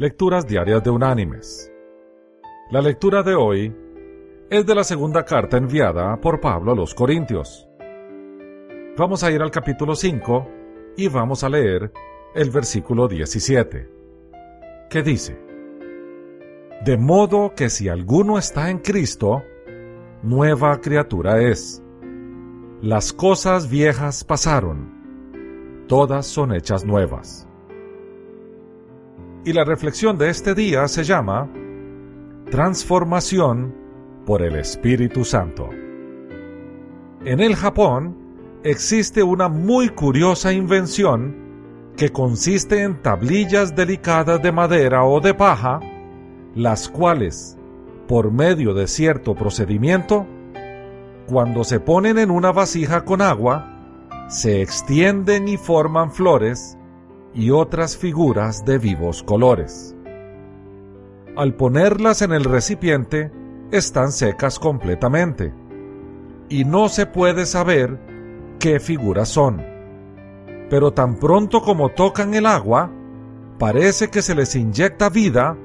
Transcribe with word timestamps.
Lecturas 0.00 0.46
Diarias 0.46 0.84
de 0.84 0.90
Unánimes. 0.90 1.72
La 2.70 2.80
lectura 2.80 3.24
de 3.24 3.34
hoy 3.34 3.74
es 4.48 4.64
de 4.64 4.72
la 4.72 4.84
segunda 4.84 5.24
carta 5.24 5.56
enviada 5.56 6.20
por 6.20 6.40
Pablo 6.40 6.70
a 6.70 6.76
los 6.76 6.94
Corintios. 6.94 7.68
Vamos 8.96 9.24
a 9.24 9.32
ir 9.32 9.42
al 9.42 9.50
capítulo 9.50 9.96
5 9.96 10.48
y 10.96 11.08
vamos 11.08 11.42
a 11.42 11.48
leer 11.48 11.92
el 12.32 12.48
versículo 12.50 13.08
17, 13.08 13.90
que 14.88 15.02
dice, 15.02 15.36
De 16.84 16.96
modo 16.96 17.52
que 17.56 17.68
si 17.68 17.88
alguno 17.88 18.38
está 18.38 18.70
en 18.70 18.78
Cristo, 18.78 19.42
nueva 20.22 20.80
criatura 20.80 21.42
es. 21.42 21.82
Las 22.82 23.12
cosas 23.12 23.68
viejas 23.68 24.22
pasaron, 24.22 25.86
todas 25.88 26.24
son 26.24 26.54
hechas 26.54 26.84
nuevas 26.84 27.48
y 29.44 29.52
la 29.52 29.64
reflexión 29.64 30.18
de 30.18 30.30
este 30.30 30.54
día 30.54 30.88
se 30.88 31.04
llama 31.04 31.48
Transformación 32.50 33.74
por 34.24 34.42
el 34.42 34.56
Espíritu 34.56 35.24
Santo. 35.24 35.70
En 37.24 37.40
el 37.40 37.56
Japón 37.56 38.16
existe 38.62 39.22
una 39.22 39.48
muy 39.48 39.88
curiosa 39.90 40.52
invención 40.52 41.92
que 41.96 42.10
consiste 42.10 42.82
en 42.82 43.02
tablillas 43.02 43.74
delicadas 43.74 44.40
de 44.42 44.52
madera 44.52 45.04
o 45.04 45.20
de 45.20 45.34
paja, 45.34 45.80
las 46.54 46.88
cuales, 46.88 47.58
por 48.06 48.30
medio 48.30 48.72
de 48.72 48.86
cierto 48.86 49.34
procedimiento, 49.34 50.26
cuando 51.26 51.64
se 51.64 51.80
ponen 51.80 52.18
en 52.18 52.30
una 52.30 52.52
vasija 52.52 53.04
con 53.04 53.20
agua, 53.20 53.74
se 54.28 54.62
extienden 54.62 55.48
y 55.48 55.56
forman 55.56 56.12
flores 56.12 56.77
y 57.34 57.50
otras 57.50 57.96
figuras 57.96 58.64
de 58.64 58.78
vivos 58.78 59.22
colores. 59.22 59.94
Al 61.36 61.54
ponerlas 61.54 62.22
en 62.22 62.32
el 62.32 62.44
recipiente, 62.44 63.30
están 63.70 64.12
secas 64.12 64.58
completamente, 64.58 65.52
y 66.48 66.64
no 66.64 66.88
se 66.88 67.06
puede 67.06 67.46
saber 67.46 67.98
qué 68.58 68.80
figuras 68.80 69.28
son. 69.28 69.62
Pero 70.70 70.92
tan 70.92 71.16
pronto 71.16 71.62
como 71.62 71.90
tocan 71.90 72.34
el 72.34 72.46
agua, 72.46 72.90
parece 73.58 74.08
que 74.08 74.22
se 74.22 74.34
les 74.34 74.54
inyecta 74.56 75.08
vida 75.08 75.56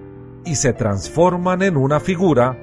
y 0.46 0.56
se 0.56 0.74
transforman 0.74 1.62
en 1.62 1.78
una 1.78 2.00
figura 2.00 2.58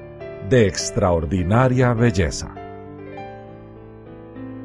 de 0.49 0.67
extraordinaria 0.67 1.93
belleza. 1.93 2.53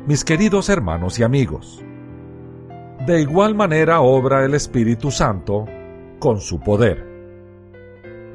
Mis 0.07 0.25
queridos 0.25 0.69
hermanos 0.69 1.19
y 1.19 1.23
amigos, 1.23 1.85
de 3.05 3.21
igual 3.21 3.55
manera 3.55 4.01
obra 4.01 4.45
el 4.45 4.55
Espíritu 4.55 5.11
Santo 5.11 5.67
con 6.19 6.41
su 6.41 6.61
poder. 6.61 7.05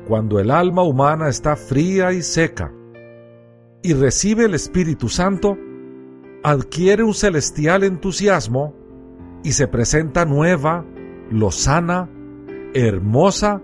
Cuando 0.08 0.40
el 0.40 0.52
alma 0.52 0.84
humana 0.84 1.30
está 1.30 1.56
fría 1.56 2.12
y 2.12 2.22
seca 2.22 2.72
y 3.82 3.94
recibe 3.94 4.46
el 4.46 4.54
Espíritu 4.54 5.10
Santo, 5.10 5.58
adquiere 6.44 7.04
un 7.04 7.14
celestial 7.14 7.84
entusiasmo 7.84 8.74
y 9.44 9.54
se 9.54 9.68
presenta 9.68 10.26
nueva, 10.26 10.86
lozana, 11.30 12.10
hermosa 12.74 13.62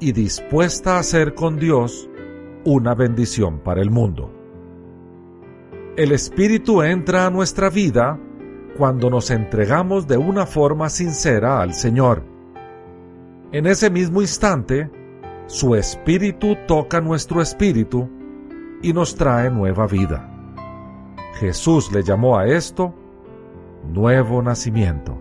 y 0.00 0.12
dispuesta 0.12 0.98
a 0.98 1.02
ser 1.02 1.34
con 1.34 1.58
Dios 1.58 2.08
una 2.64 2.94
bendición 2.94 3.60
para 3.60 3.80
el 3.80 3.90
mundo. 3.90 4.32
El 5.96 6.12
Espíritu 6.12 6.82
entra 6.82 7.26
a 7.26 7.30
nuestra 7.30 7.70
vida 7.70 8.20
cuando 8.76 9.10
nos 9.10 9.30
entregamos 9.30 10.06
de 10.06 10.16
una 10.16 10.46
forma 10.46 10.88
sincera 10.88 11.60
al 11.60 11.74
Señor. 11.74 12.22
En 13.52 13.66
ese 13.66 13.90
mismo 13.90 14.20
instante, 14.20 14.90
su 15.46 15.74
espíritu 15.74 16.56
toca 16.66 17.00
nuestro 17.00 17.40
espíritu 17.40 18.08
y 18.82 18.92
nos 18.92 19.14
trae 19.14 19.50
nueva 19.50 19.86
vida. 19.86 20.30
Jesús 21.34 21.92
le 21.92 22.02
llamó 22.02 22.38
a 22.38 22.46
esto 22.46 22.94
nuevo 23.92 24.42
nacimiento. 24.42 25.16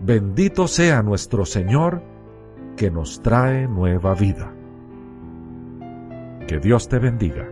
Bendito 0.00 0.66
sea 0.66 1.02
nuestro 1.02 1.44
Señor 1.44 2.02
que 2.76 2.90
nos 2.90 3.22
trae 3.22 3.68
nueva 3.68 4.14
vida. 4.14 4.52
Que 6.46 6.58
Dios 6.58 6.88
te 6.88 6.98
bendiga. 6.98 7.48